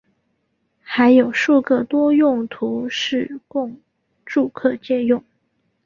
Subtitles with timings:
[0.81, 3.79] 还有数个多用途室供
[4.25, 5.23] 住客借用。